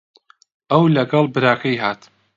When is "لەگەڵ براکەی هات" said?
0.95-2.01